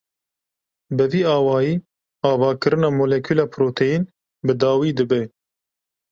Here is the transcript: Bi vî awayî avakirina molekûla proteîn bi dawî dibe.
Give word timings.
Bi 0.97 1.05
vî 1.11 1.21
awayî 1.37 1.73
avakirina 2.31 2.89
molekûla 2.99 3.45
proteîn 3.55 4.03
bi 4.45 4.53
dawî 4.61 4.91
dibe. 4.97 5.21